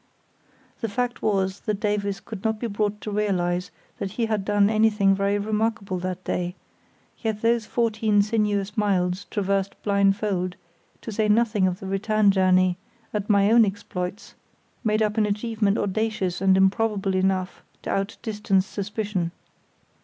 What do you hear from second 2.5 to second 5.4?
be brought to realise that he had done anything very